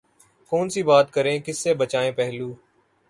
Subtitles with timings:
[0.51, 2.49] کون سی بات کریں کس سے بچائیں پہلو